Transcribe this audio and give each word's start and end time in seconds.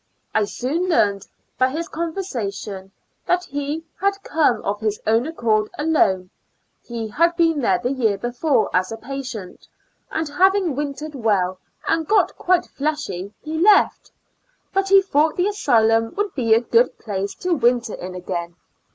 I 0.33 0.45
soon 0.45 0.89
learned, 0.89 1.27
by 1.59 1.69
his 1.69 1.87
conversa 1.87 2.51
tion, 2.51 2.91
that 3.27 3.43
he 3.43 3.85
had 3.99 4.13
come 4.23 4.59
of 4.63 4.79
his 4.79 4.99
own 5.05 5.27
accord 5.27 5.69
alone; 5.77 6.31
he 6.83 7.07
had 7.07 7.35
been 7.35 7.61
there 7.61 7.77
tjae 7.77 7.99
year 7.99 8.17
before 8.17 8.71
as 8.75 8.91
a 8.91 8.97
patient, 8.97 9.67
and 10.09 10.27
having 10.27 10.75
wintered 10.75 11.13
well, 11.13 11.59
and 11.87 12.07
got 12.07 12.35
quite 12.35 12.65
fleshy, 12.65 13.31
he 13.43 13.59
left; 13.59 14.11
but 14.73 14.89
he 14.89 15.03
thought 15.03 15.35
the 15.37 15.45
asylum 15.49 16.15
would 16.15 16.33
be 16.33 16.55
a 16.55 16.61
good 16.61 16.97
place 16.97 17.35
to 17.35 17.53
win 17.53 17.79
ter 17.81 17.93
in 17.93 18.15
again. 18.15 18.55